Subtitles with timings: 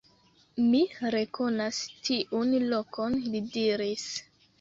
[0.69, 0.79] Mi
[1.15, 4.09] rekonas tiun lokon, li diris.